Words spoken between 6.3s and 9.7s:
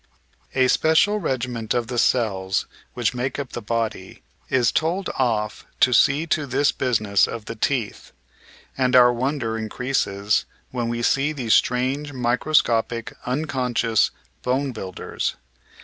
this business of the teeth, and our wonder in